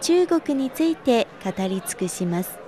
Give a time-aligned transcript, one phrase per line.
[0.00, 2.58] 中国について語り尽くします。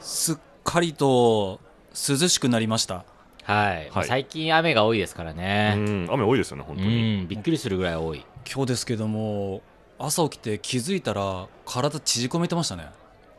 [0.00, 1.60] すっかりと
[1.90, 3.04] 涼しくなりました。
[3.44, 4.06] はい、はい。
[4.06, 6.08] 最近雨が多いですからうねん。
[6.10, 7.28] 雨多いですよね本う当に、ん。
[7.28, 8.24] びっくりするぐらい多い。
[8.52, 9.62] 今日ですけども
[9.98, 12.86] 朝起きて気づいたら体縮こめてましたね。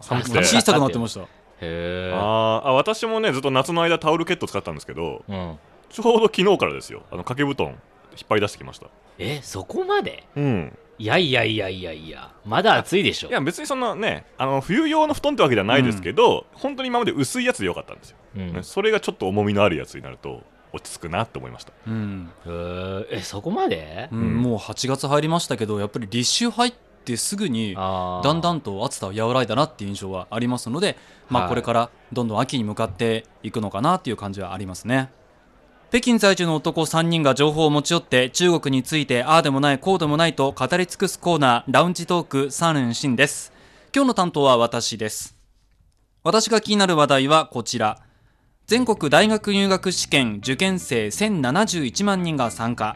[0.01, 0.43] 寒くて。
[0.43, 1.21] 小さくなってました。
[1.21, 1.25] へ
[1.61, 2.67] えあー。
[2.67, 5.59] あ私もねずっと夏の間タオルケット使ったんですけどうん。
[5.89, 7.03] ちょうど昨日からですよ。
[7.11, 7.77] あの掛け布団引っ
[8.29, 8.87] 張り出してきました。
[9.19, 10.23] えそこまで？
[10.35, 13.27] うんいやいやいやいやいやまだ暑いでしょ。
[13.27, 18.53] いや別にそんなねあの冬用の布団ってわけではないですけど、本当に今まで薄いやつでよかったんですよ、うん。
[18.53, 21.73] ねそれがちょっと重みのあるやつになると落ち着くなって思いました。
[21.85, 22.31] うん、
[23.11, 24.07] えそこまで？
[24.13, 24.37] うんうん。
[24.43, 30.95] もう8月入りましたけどやっぱり立秋入ってすぐにだんだんと暑さは和らいだなっていう印象はありますので、
[31.29, 31.49] まあ、はい。
[31.49, 35.11] これからどんどん秋に向かっていくのかなっていう感じはありますね
[35.93, 43.53] 北京在住の男3人が情報を持ち寄って中国についてああでもないこうでもないと語り尽くすコーナーラウンジトーク三連新です。
[43.93, 45.37] 今日の担当は私です。
[46.23, 48.01] 私が気になる話題はこちら。
[48.65, 52.95] 全国大学入学試験受験生1071万人が参加。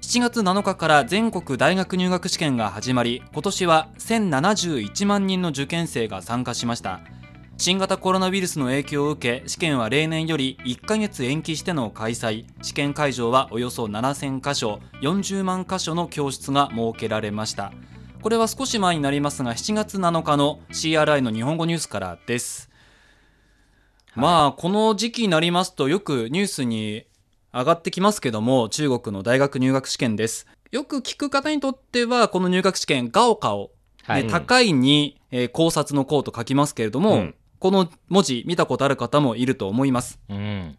[0.00, 7.00] 7月7日から全国大学入学試験が始まり今年は1071万人の受験生が参加しました。
[7.62, 12.44] 新型コロナウイルスの影響を受け試験は例年より1ヶ月延期しての開催。
[12.60, 17.72] 試験会場はおよそ7000箇所40万箇所の教室が設けられました。
[18.20, 22.68] これは少し前になりますが7月7日の CRI の日本語ニュースからです。
[24.16, 27.04] まあこの時期になりますとよくニュースに
[27.54, 30.48] 上がってきますけども中国の大学入学試験です。
[30.72, 33.70] よく聞く方にとってはこの入学試験ガオカオ、
[34.02, 34.24] はい。
[34.24, 40.18] ね高いに、えー考察の考と書きますけれども、うんこの文字見たことある方もいると思います。
[40.28, 40.76] うん。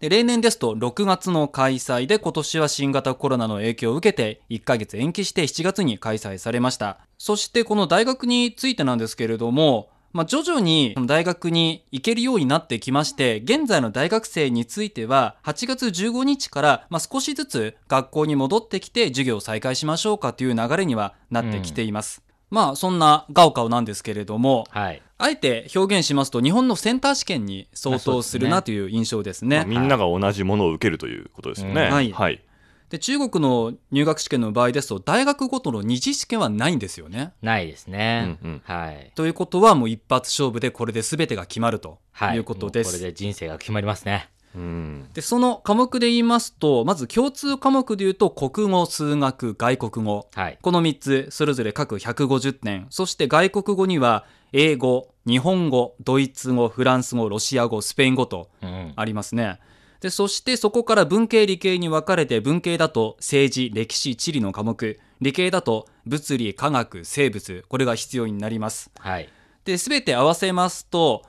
[0.00, 7.00] で例年ですと6月の開催で今年は新型コロナの影響を受けて1ヶ月延期して7月に開催されました。
[7.18, 29.58] そしてこの大学についてなんですけれどもまあ、徐々に大学に行けるようになってきまして現在の大学生については8月15日からまあ少しずつ学校に戻ってきて授業を再開しましょうかという流れにはなってきています、まあそんなガオカオなんですけれどもはいあえて表現しますと日本のセンター試験に相当するなという印象ですね。
[29.58, 32.10] まあみんなが同じものを受けるということですよね、うんはい。
[32.10, 32.42] はい、
[32.90, 37.32] で中国の入学試験の場合ですと大学ごとの二次試験はないんですよね。
[37.40, 38.62] ないですね、うんうん。
[38.64, 39.12] はい。
[39.14, 42.88] ということはもう一発勝負でこれで全てが決まるとはいいうことです。
[42.88, 45.08] もうこれで人生が決まりますねうん。
[45.14, 50.28] でその科目で言いますとまず共通科目で言うと国語数学外国語。
[50.34, 50.58] はい。
[50.60, 52.86] この3つそれぞれ各150点。
[52.90, 58.92] そして外国語には英語日本語ドイツ語フランス語ロシア語スペイン語とうん。
[58.96, 59.58] ありますね。
[60.00, 64.98] でそしてそこから文系理系に分かれて文系だと政治歴史地理の科目。
[65.20, 67.64] 理系だと物理科学生物。
[67.68, 68.90] これが必要になります。
[68.98, 69.28] はい。
[69.64, 71.22] で全て合わせますと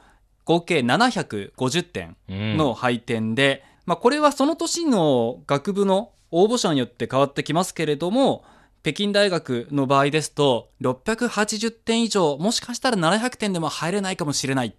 [0.46, 2.58] 合計750点うん。
[2.58, 8.44] の配点で、まあ、これはその年の学部の応募者によって変わってきますけれども
[8.82, 14.76] 北京大学の場合ですと680点以上もしかしたら700点でも入れないかもしれない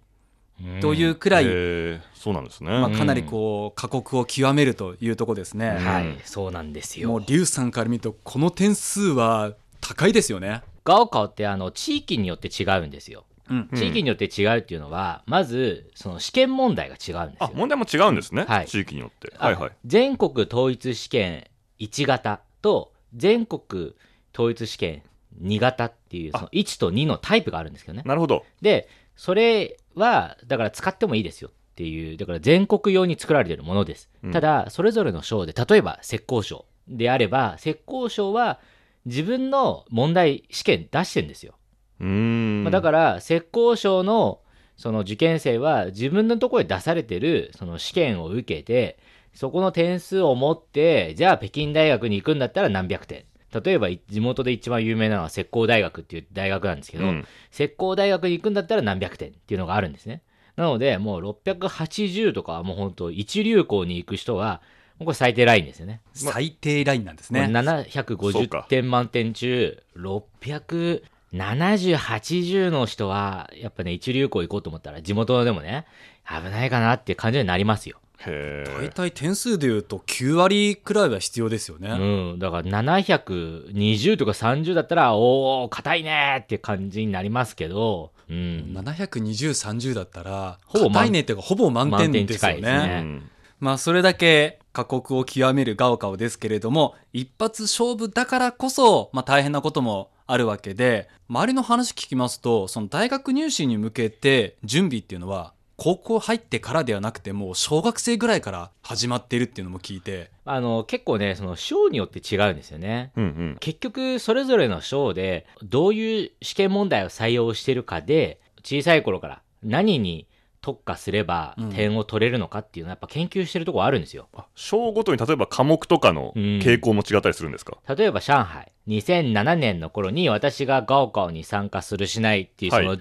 [0.81, 5.71] というくらい、へーそうなんですね、まあ、かなりこう過酷を極めるというところですね。
[5.71, 7.09] はい、うんそうなんですよ。
[7.09, 10.63] もうリュウさんから見るとこの点数は高いですよね。
[10.85, 13.25] ガオカオってあの地域によって違うんですよ
[13.73, 17.47] 地域によって違うっていうのは、まずその試験問題が違うんですよ。
[17.47, 18.65] あ問題も違うんですね、はい。
[18.65, 19.33] 地域によって。
[19.37, 19.71] あはいはい。
[19.85, 21.47] 全国統一試験
[21.79, 23.93] 1型と全国
[24.33, 25.03] 統一試験
[25.41, 28.03] 2型っていうその1と2のタイプがあるんですけどね。
[28.05, 28.43] なるほど。
[28.61, 34.31] でそれはだから使ってもいいですよっていうだから全国用に作られているものです、うん。
[34.31, 38.59] ただそれぞれの賞で例えば浙江省であれば浙江省は
[39.05, 41.55] 自分の問題試験出してるんですよ
[42.03, 44.41] まあ、だから浙江省の
[44.77, 48.99] その受験生は自分のところで出されてるその試験を受けて
[49.33, 53.23] そこの点数を持ってじゃあ北京大学に行くんだったら何百点。
[53.63, 57.25] 例えばい地元で一番有名なのは浙江大学っていう大学なんですけど、うん。
[57.51, 60.23] 浙江大学に行くんだったら何百点っていうのがあるんですね。
[60.57, 64.61] なのでもう680とかはもう本当一流校に行く人は
[64.99, 66.01] もうこれ最低ラインですよね。
[66.13, 67.47] 最低ラインなんですね。
[67.47, 68.65] もうそう750か。
[68.69, 71.03] 点満点中670
[71.35, 75.85] 70、80の人は、やっぱね、一流校行こうと思ったら、地元でもね、
[76.27, 77.99] 危ないかなっていう感じになりますよ。
[78.19, 81.89] へ大え体点数でいうと9割くらいは必要ですよね。
[81.89, 82.39] うん。
[82.39, 88.73] だから、720とか30だったら、おー、硬いねーって感じになりますけど、うん。
[88.73, 92.87] 720、30だったら、ほぼ満硬いねっていうか、ほぼ満点ですよ満点近いですね。
[92.87, 93.29] ねうん
[93.59, 113.11] まあ、それだけ過酷を極めるガオカオですけれども、一発勝負だからこそ、まあ、大変なこともあるわけで、周りの話聞きますと、その大学入試に向けて準備っていうのは、高校入ってからではなくて、もう小学生ぐらいから始まっているっていうのも聞いて、あの、結構ね、その、章によって違うんですよね。
[113.17, 120.27] うんうん結局、それぞれの章で、どういう試験問題を採用してるかで、小さい頃から何に
[120.65, 121.69] 特化すればうん。
[121.69, 124.27] 点を取れるのかっていうのはやっぱ研究してるところあるんですよ。
[124.33, 126.43] あ章ごとに例えば科目とかのうん。
[126.57, 132.97] 傾向も違ったりするんですか、例えば上海、2007年の頃に私がガオカオに参加するしないっていうその、は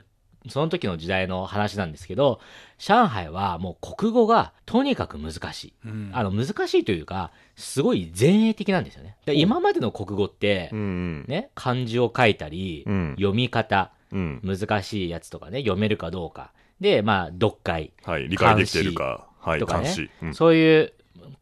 [0.48, 2.38] その時の時代の話なんですけど、
[2.76, 5.74] 上海はもう国語がとにかく難しい。
[5.86, 6.10] うん。
[6.12, 9.16] あの難しいというか、すごい前衛的なんですよね。
[9.24, 11.24] で今までの国語ってうん、うん。
[11.28, 13.14] ね、漢字を書いたり、うん。
[13.16, 14.42] 読み方、うん。
[14.44, 16.52] 難しいやつとかね、読めるかどうか。
[16.84, 20.92] で、まあ、読解はい、理解できているかはいとかねうんそういう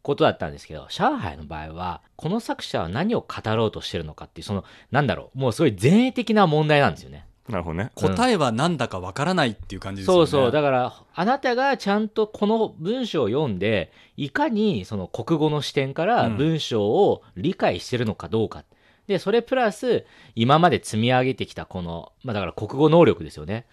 [0.01, 7.25] ことだったんですけど、上海の場合は、この作者は何を語ろうとしてるのかっていう、その、なんだろう、もうすごい前衛的な問題なんですよね。
[7.49, 10.27] なるほどね答えは何だかわからないっていう感じですよね。
[10.27, 10.51] そうそう。
[10.51, 18.63] だから、あなたがちゃんとこの文章を読んで、いかにその国語の視点からうん文章を理解してるのかどうか。
[19.07, 20.05] で、それプラス、
[20.35, 23.65] 今まで積み上げてきたこの、まあだから国語能力ですよね。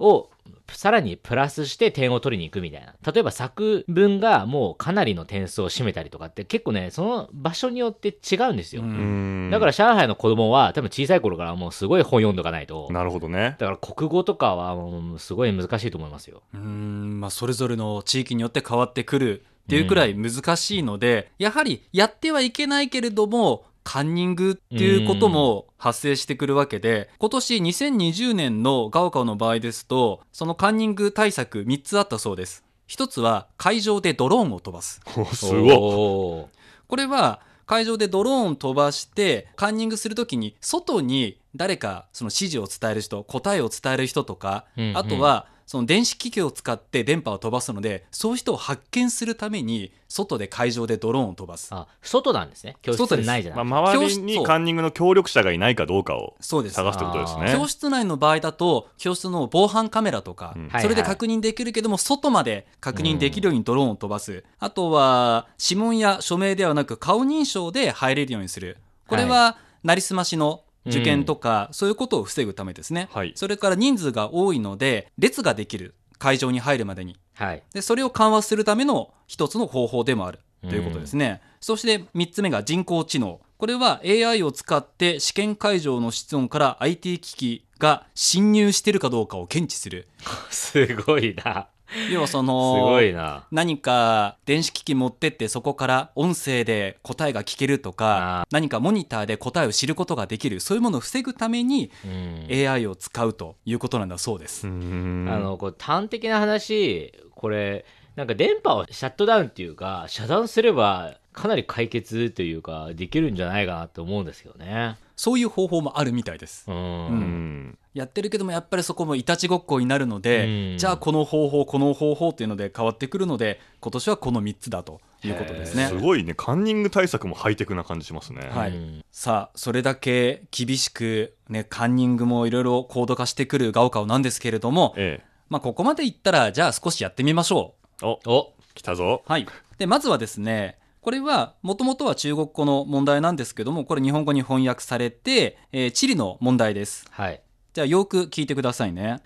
[0.00, 0.30] を、
[0.68, 2.94] さらにプラスして点を取りに行くみたいな。
[3.12, 8.82] 例えば作文がもうかなりの点数を占めたりとかって結構ね、その場所によって違うんですよ。
[8.82, 12.88] ううんんだから上海の子供は多分小さい頃からもうすごい本読んどかないと。
[12.90, 16.42] なるほどねだから国語とかはもうすごい難しいと思いますよ。
[16.54, 32.64] うーんまあ、それぞれの地域によって変わってくるっていうくらい難しいので、やはりやってはいけないけれどもカンニングっていうことも発生してくるわけで今年2020年のガオカオの場合ですとそのカンニング対策3つあったそうです。
[32.86, 35.00] 一つは会場でドローンを飛ばす。
[35.16, 36.48] おすご
[36.86, 51.68] これは会場でドローン飛ばしてカンニングするときに外に誰かその指示を伝える人答えを伝える人とか、あとはその電子機器を使って電波を飛ばすのでそういう人を発見するために外で会場でドローンを飛ばす。
[51.70, 52.76] あ、外なんですね。
[52.82, 53.64] 教室にないじゃない。
[53.64, 56.74] まあ、周りにカンニングの協力者がいないかどうかをそうです。
[56.74, 68.76] 探すってことですあね教室内の場合だと教室の防犯カメラとか、うんそれで確認できるけども外まで確認できるようにドローンを飛ばす、あとは指紋や署名ではなく顔認証で入れるようにする。
[69.06, 73.32] これはなりすましの受験とか、そういうことを防ぐためですね、はい。
[73.36, 77.16] それから人数が多いので列ができる会場に入るまでに。
[77.34, 77.62] はい。
[77.72, 80.40] でそれを緩和するための一つの方法でもある。
[80.68, 83.40] ということですね、そして3つ目が人工知能。
[83.58, 90.08] これは AI を使って試験会場の室温から IT 機器が侵入しているかどうかを検知する。
[90.50, 91.68] すごいな。
[92.10, 93.44] 要はそすのごいな。
[93.50, 102.46] 何か電子機器持ってってそこから音声で答えが聞けるとか何かモニターで答えを知ることができるそういうものを防ぐためにうん。
[102.50, 107.84] AI を使うということなんだそうです、うんあの、こう端的な話、これ、
[108.16, 114.96] なんか電波をシャットダウンっていうか、遮断すれば、かなり解決というか、できるんじゃないかなと思うんですけどね。
[115.22, 116.64] そういう方法もあるみたいです。
[116.68, 117.78] うん。
[117.94, 120.78] やってるけどもやっぱりそこもいたちごっこになるので、うん。
[120.78, 125.86] じゃあこの方法この方法っていうので変わってくるので今年はこの3つだということですね。
[125.86, 125.94] す。
[125.94, 126.34] ごいね。
[126.34, 128.70] カンニング対策もハイテクな感じしますね、はい。
[128.72, 129.04] うん。
[129.12, 138.54] さあそれだけ厳しく、ね、カンニングもいろいろ高度化してくるガオカオなんですけれども、えまあ、ここまでいったらじゃあ少しやってみましょえおお。
[138.74, 139.22] 来たぞ。
[139.24, 139.30] う。
[139.30, 139.46] はい、
[139.78, 147.06] でまずはですねこれはもともとは中国語の問題なんですけどもこれ日本語に翻訳されて、えー地理の問題です。
[147.10, 147.42] はい。
[147.72, 149.20] じゃあよく聞いてくださいね。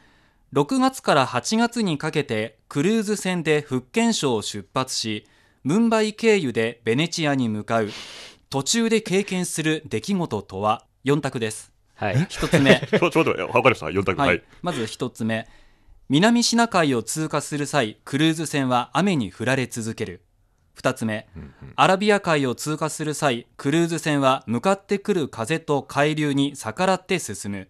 [0.54, 5.26] 6月から8月にかけてクルーズ船で福建省を出発し、
[5.64, 7.90] ムンバイ経由でベネチアに向かう。
[8.48, 11.72] 途中で経験する出来事とは4択です。
[11.94, 12.16] はい。
[12.16, 12.80] 1つ目。
[12.88, 15.46] ち ょちょっと待ってわかりました4択ははいい、まず1つ目。
[16.08, 20.22] 南シナ海を通過する際、クルーズ船は雨に降られ続ける。
[20.76, 21.28] 2つ目。
[21.74, 27.68] アラビア海を通過する際、クルーズ船は向かってくる風と海流に逆らって進む。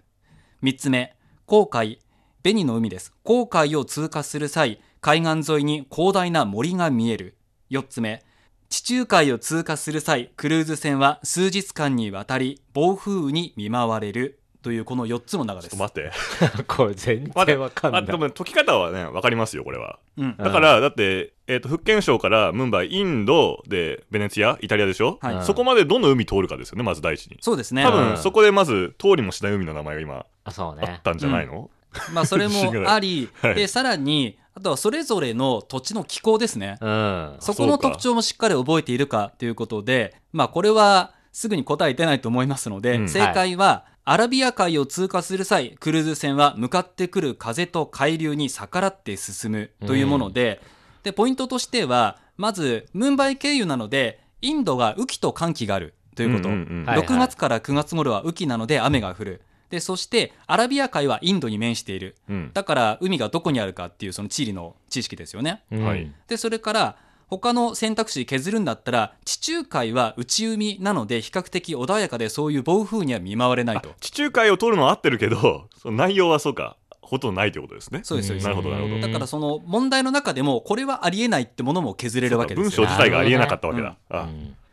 [0.63, 2.01] 3つ目、航海、
[2.43, 3.13] 紅の海です。
[3.23, 7.37] 航海を通過する際、海岸沿いに広大な森が見える。
[7.71, 8.25] 4つ目、
[8.69, 14.41] 地中海を通過する際、クルーズ船は数日間にわたり暴風雨に見舞われる。
[14.67, 15.77] というこの4つの中です。
[15.77, 16.11] 待って。
[16.67, 20.01] これ全然わかんないあでも解き方はね、わかりますよ、これは。
[20.17, 27.37] うんだから、だって、えっ、と、福建省からムンバイ、インドで、ベネツィア、イタリアでしょ、はいそこまでどの海通るかですよね、まず第一に。
[27.41, 27.85] そうですね。
[27.85, 31.71] 多分、うんそこでまず、通りもしない海の名前が今、あそうあねったんじゃないの、
[32.13, 36.77] まあそれもあり、はいでさらにあとはそれぞれの土地の気候ですね。
[36.81, 50.63] うんそこの特徴もしっかり覚えているかということで、まあこれはすぐに答え出ないと思いますので、うん正解は、アラビア海を通過する際、クルーズ船は向かってくる風と海流に逆らって進むというもので、
[51.03, 56.49] で、ポイントとしては、まず、ムンバイ経由なので、インドが雨季と寒気があるということ。
[56.49, 59.43] うんうんうんはい6月から9月頃は雨季なので雨が降る。
[59.71, 62.15] で、そして、アラビア海はインドに面している。
[62.29, 62.51] うん。
[62.55, 65.65] だから、海がどこにあるかっていうその地理の知識ですよね。
[65.73, 66.97] うんはいでそれから
[67.29, 73.95] 他の選択肢削るんだったら地中海は内海なので比較的穏やかでそういう暴風には見舞われないと。
[74.01, 78.01] 地中海を通るのは合ってるけど、 その内容はそうか、ほとんどないということですね。
[78.05, 79.01] そうですなるほど、なるほど。
[79.01, 83.97] だからその問題の中でもこれはありえないってものも削れるわけです文章よ、自体がありえなかったわけだ。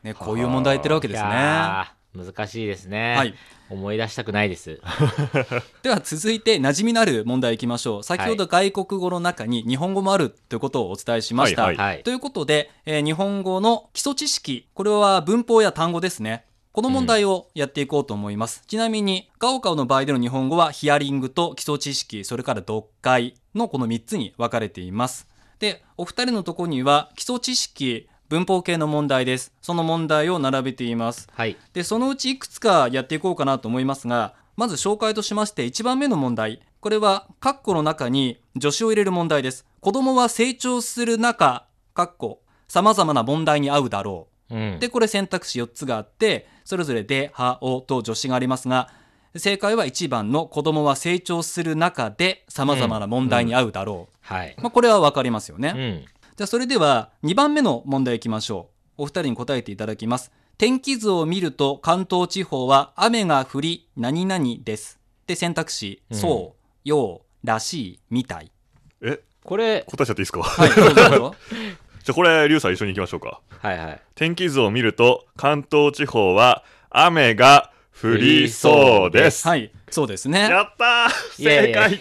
[0.03, 1.29] ね、こういう問題言ってるわけいですね
[2.15, 3.33] 難しいですね、はい。
[3.69, 4.79] 思い出したくないです。
[5.81, 8.03] では続いて馴染みのある問題いきましょう。
[8.03, 14.67] 先ほど外国語の中に日本語もあるということをお伝えしました、はいはいということで、えー日本語の基礎知識。
[14.73, 16.45] これは文法や単語ですね。
[16.73, 25.27] この問題をやっていこうと思います、ちなみにガオカオの場合での日本語はヒアリングと基礎知識それから読解のこの3つに分かれています。
[25.59, 29.53] でお二人のところには基礎知識文法系の問題です。
[29.61, 31.27] その問題を並べています。
[31.33, 31.57] はい。
[31.73, 36.61] でそのうちいくつかやっていこうかなと思いますがまず紹介としまして1番目の問題。
[36.79, 39.65] これは括弧の中に助詞を入れる問題です。
[39.79, 41.65] 子供は成長する中
[41.95, 44.55] 括弧さまざまな問題に合うだろう。
[44.55, 44.75] ん。
[44.75, 48.89] うでこれ選択肢4つがあってそれぞれで「は」「お」と助詞がありますが
[49.35, 59.03] 正解は1番の子供は成長する中でさまざまな問題に合うだろはい、う、まあ、これは分かりますよね、うんじゃあそれでは2番目の問題いきましょう。
[59.03, 60.31] お二人に答えていただきます。
[60.57, 64.99] 天気図を見ると関東地方は雨が降り何々です。
[65.27, 68.51] で選択肢、うんそう、よう、らしい、みたい。
[69.01, 70.41] え、これ答えちゃっていいですか？
[70.41, 71.35] はい、どうぞどうぞ。
[72.03, 73.39] じゃあこれ、リュウさん一緒に行きましょうか。
[73.61, 77.71] はいはい天気図を見ると、関東地方は雨が
[78.01, 79.47] 降りそうです。
[79.47, 80.49] はい、そうですね。
[80.49, 81.99] やった正解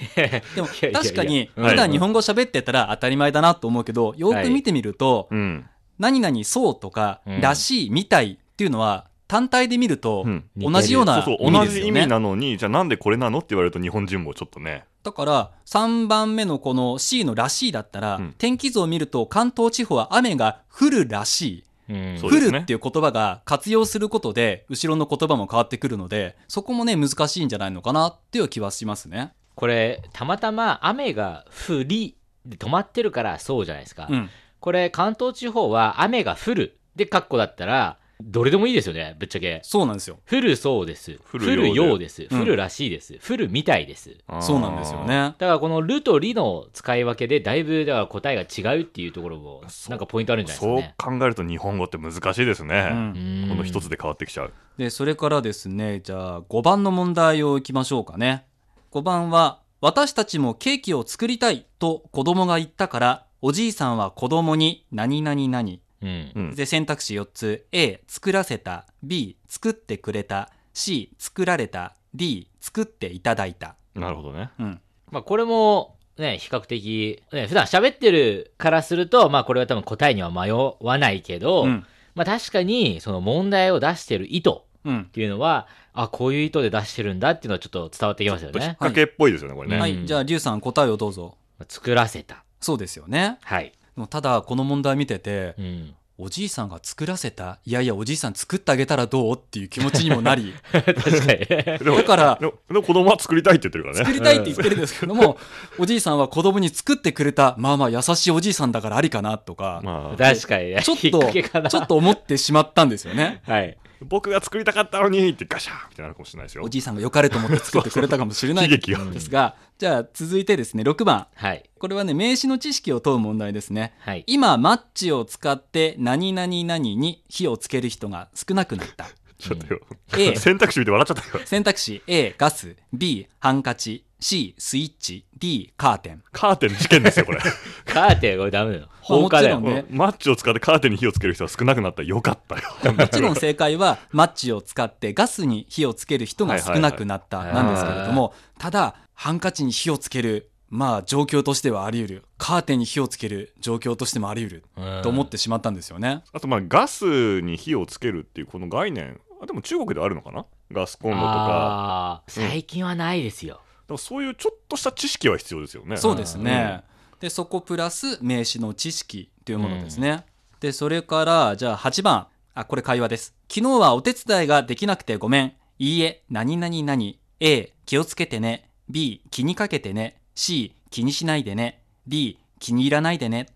[0.55, 5.67] でも確かにうん普段日本語喋ってたら当たり前だなと思うけど、よーく見てみると、うん。
[5.99, 11.91] 何々そうとか、うんらしい、みたいっていうのは単体で見るとうん同じようなそうそう、意味ですよね。
[11.91, 14.85] 同じ意味なのに、じゃあなんでこれなのって言われると日本人もちょっとね。
[15.03, 22.21] だから3番目のこの C の「らしい」だったら、うん天気図を見ると関東地方は雨が降るらしい、うん。
[22.23, 29.33] 降るっていう言葉が活用することで後ろの言葉も変わってくるのでそこもね難しいんじゃないのかなっていう気はしますね。
[29.55, 34.31] これたまたま雨が降りで止まってるからそうじゃないですか、うん、
[34.61, 36.79] これ関東地方は雨が降る。
[36.97, 40.19] でカッコだったらどれでもいいですよねぶっちゃけそうなんですよ。
[40.31, 45.00] 降るそうです降降るようでるようですうん降るらしいです、降るみたいですそうなんですよ。
[45.05, 45.35] ね。
[45.38, 51.19] だからこの「る」と「り」の使い分けでだいぶだから答えが違うっていうところもそうなんかポイントあるんじゃないそうですかね。
[51.19, 52.83] 考えると日本語って難しいですうね。
[52.91, 54.52] んこの一つで変わってきちゃう。
[54.79, 58.45] でそれからですねじゃあ5番の問題をいきましょうかね
[58.93, 66.55] 5番は「私たちもケーキを作りたい」と子供が言ったからおじいさんは子供に何々何うんうん。
[66.55, 74.51] で選択肢4つ A 作らせた B 作ってくれた C 作られた D 作っていただいた、なるほどね。
[74.59, 74.81] うん、
[75.11, 84.51] まあこれもね比較的、ね、普段喋ってるからするとまあこれは多分答えには迷わないけど、うんまあ確かにその問題を出してる意図
[84.85, 88.77] うんっていうのはあこういう意図で出してるんだっていうのはちょっと伝わってきますよ引っね。
[88.79, 89.79] 掛けっぽいですよね、これね。
[89.79, 91.37] はいじゃあリュウさん答えをどうぞ
[91.69, 92.45] 作らせた。
[92.61, 93.73] そうですよねはい。
[93.97, 95.95] でもただこの問題見ててうん。
[96.19, 101.97] おじいさんが作らせたいやいやおじいさん作ってあげたらどうっていう気持ちにもなり 確かに。
[101.97, 104.05] だからでもでも子供は作りたいって言ってるからね。
[104.05, 105.39] 作りたいって言ってるんですけども、
[105.79, 110.83] おじいさんは子供に作ってくれたまあまあ優しいおじいさんだからありかなとか、まあ、確かにね。
[110.83, 113.41] ちょっとちょっと思ってしまったんですよね。
[113.47, 113.77] はい。
[114.05, 116.69] 僕が作りたかったのにってガシャーってなるかもしれないですよお。
[116.69, 121.27] じいさんが良かれと思って作ってくれたかもしれない悲劇がですが、じゃあ続いてですね、6番。
[121.35, 121.69] はい。
[121.79, 123.95] これはね、名詞の知識を問う問題ですね。
[124.01, 124.25] はい。
[124.27, 129.09] 今、マッチを使って何々何に火をつける人が少なくなった。
[129.39, 129.81] ちょっとよ。
[130.17, 131.45] A 選択肢見て笑っちゃったよ。
[131.45, 136.23] 選択肢 A、ガス、B、ハンカチ、C スイッチ D カーテン。
[136.31, 137.41] カーテン事件ですよこれ。
[137.85, 138.88] カーテンこれダメだよ。
[139.00, 139.59] 放火だよ。
[139.59, 139.85] もちろんね。
[139.91, 142.02] マッチを使ってカーテンに火をつける人が少なくなった。
[142.02, 142.95] らよかったよ。
[142.95, 152.25] もちろん正解はマッチを使ってガスに火をつける人が少なくなったなんですけれどもただハンカチに火をつけるまあ状況としてはあり得る。
[152.38, 155.02] カーテンに火をつける状況としてもあり得るうん。
[155.02, 156.23] と思ってしまったんですよね。
[156.33, 160.47] あとまあガスに火をつけるっていうこの概念あでも中国ではあるのかな？
[160.71, 162.23] ガスコンロとか。
[162.29, 165.97] 最近はないですよ、だからそういうちょっとした知識は必要ですよね。
[165.97, 166.83] そうですね。
[167.21, 170.25] でそこプラス名詞の知識というものですね。
[170.61, 172.27] でそれからじゃあ8番。
[172.55, 173.35] あこれ会話です。
[173.49, 175.53] 昨日はお手伝いができなくてごめん。
[175.79, 178.69] いいえ何々何 A 気をつけてね。
[178.89, 180.21] B 気にかけてね。
[180.35, 181.83] C 気にしないでね。
[182.07, 183.47] D 気に入らないでね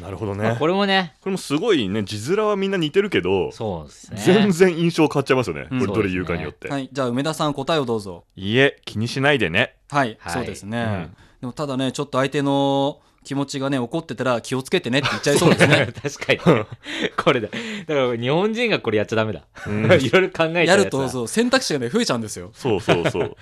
[0.00, 0.42] なるほどね。
[0.42, 1.14] まあこれもね。
[1.20, 4.22] これもすごいね字面はみんな似てるけど、そうですね。
[4.24, 5.80] 全然印象変わっちゃいますよね、うん。
[5.80, 6.88] これどれ言うかによって、はい。
[6.92, 8.24] じゃあ梅田さん答えをどうぞ。
[8.36, 9.76] いいえ気にしないでね。
[9.90, 10.32] はい、はい。
[10.32, 11.16] そうですね、うん。
[11.40, 15.88] でもただねちょっと相手の気持ちがね怒ってたら気をつけてねって言っちゃいそうですね。
[16.00, 16.56] 確かに。
[16.56, 16.66] ね
[17.16, 17.48] これだ。
[17.48, 19.84] だから日本人がこれやっちゃダメだ、うん。
[20.00, 20.60] いろいろ考えちゃうやつだ。
[20.64, 22.50] やるとそう選択肢がね増えちゃうんですよ。
[22.52, 23.36] そうそうそう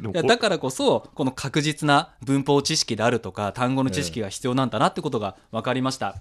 [0.00, 6.16] いやだからこそこの確実な文法知識であるとか単語の知識が必要なんだなってことが分かりました、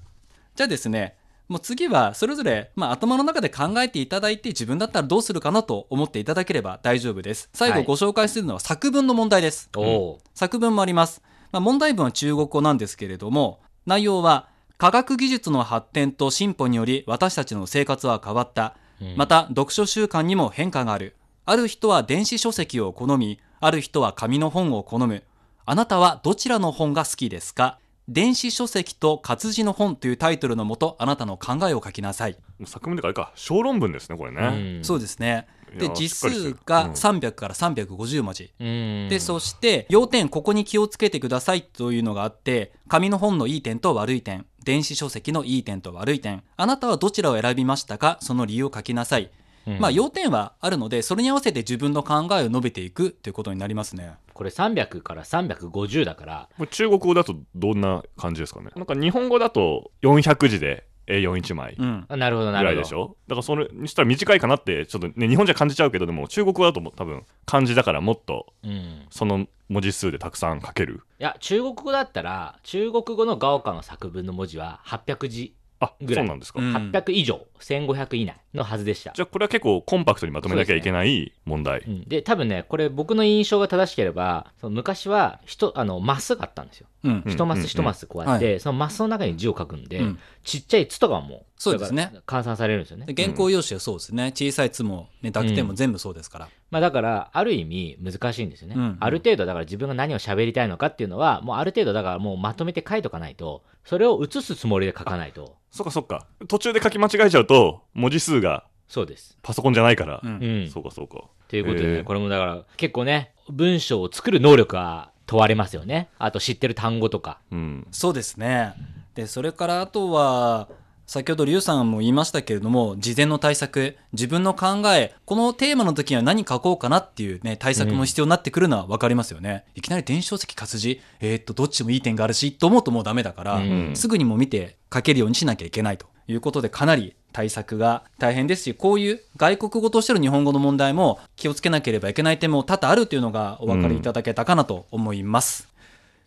[0.56, 1.16] じゃあですね
[1.48, 7.50] もう次はそれぞれ、まあ、頭の中で考えていただいて自分だったらどうするかなと思っていただければ大丈夫です。
[7.54, 7.82] 最はい。
[7.82, 14.48] 後ご紹介するのは作文の問題です、おお作文もあります、まあ、問題文は中国語なんですけれども内容は
[14.78, 18.76] 科学技術の発展と進歩により私たちの生活は変わった。
[19.02, 19.16] うん。
[19.18, 21.16] また読書習慣にも変化がある。
[21.46, 25.24] ある人は電子書籍を好みある人は紙の本を好む。
[25.66, 27.78] あなたはどちらの本が好きですか？
[28.10, 34.84] 電子書籍と活字の本というタイトルのもとあなたの考えを書きなさい、作文でかあれか小論文ですねこれね、うん。
[34.84, 35.48] そうですね。
[35.78, 36.92] でいや実数がうん。
[36.94, 39.08] 300から350文字、うん。
[39.10, 44.48] でそして要点ここに気をつけてくださいというのがあって紙の本のいい点と悪い点。
[44.64, 46.44] 電子書籍のいい点と悪い点。
[46.58, 48.18] あなたはどちらを選びましたか？
[48.22, 49.32] その理由を書きなさい、
[49.68, 49.80] うん。
[49.80, 54.14] まあ要点はあるのでそれに合わせて自分の考えを述べていくということになりますね。
[54.34, 56.50] これ300から350だから。
[56.70, 58.72] 中国語だとどんな感じですかね？
[58.76, 62.06] なんか日本語だと400字で A41 枚うん。
[62.08, 62.76] あなるほどぐなるほど。
[62.76, 63.18] らいでしょ？
[63.28, 71.02] だからそれにしたら短いかなってちょっとね日本じゃ感じちゃうけどでも中国語だと多分漢字だからもっとうん、いその文字数でたくさん書ける。
[71.20, 76.24] や中国語だったら中国語のガオカの作文の文字は800字あぐらい。
[76.24, 76.74] うそなんですか、うん。
[76.92, 79.12] 800以上1500以内のはずでした。
[79.14, 82.04] じゃあこれは結構コンパクトにまとめなきゃいけない問題、うん。
[82.08, 86.88] で多分ねこれ僕の印象が正しければその昔は人あのマスがあったんですよ。
[87.04, 87.24] うん。
[87.26, 90.20] うん一マス一マスこうやって、はそのマスの中に字を書くんで、うん。
[90.44, 92.12] ちっちゃい「つ」とかもそうですね。
[92.14, 93.08] だから換算されるんですよね。
[93.08, 94.32] で原稿用紙はそうですね。
[94.36, 105.58] 小さい「つ」も、ね、濁点も全部そうですから、まあ、だからある意味難しいんですよね、うんある程度だから自分が何を喋りたいのかっていうのはもうある程度だからもうまとめて書いとかないとそれを写すつもりで書かないと。
[105.70, 106.28] そっかそっか。
[106.48, 110.44] 途中で書き間違えちゃうと文字数がそうです、パソコンじゃないから、うん。
[110.44, 111.24] うん、そうかそうか。
[111.48, 116.10] ということでね、これもだから結構ね文章を作る能力が問われますよね。
[116.18, 117.40] あと知ってる単語とか。
[117.52, 117.88] うん。
[117.92, 118.74] そうですね。
[119.16, 120.70] でそれからあとは
[121.12, 133.92] 先ほどリュウさんも言いましたけれども事前の対策自分の考えこのテーマの時には何書こうかなっていうね対策も必要になってくるのは分かりますよね、いきなり電子書籍活字えーっとどっちもいい点があるしと思うともうダメだから、うん。
[133.94, 145.68] すぐにも見て書けるようにしなきゃいけないということでかなり対策が大変ですしこういう外国語としての日本語の問題も気をつけなければいけない点も多々あるというのがお分かりいただけたかなと思います、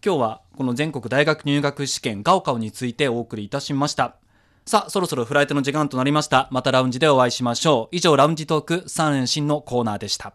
[0.05, 4.16] 今日はこの全国大学入学試験ガオカオについてお送りいたしました
[4.66, 6.48] さあそろそろフライトの時間となりました。
[6.50, 7.96] またラウンジでお会いしましょう。
[7.96, 10.33] 以上ラウンジトーク3連新のコーナーでした。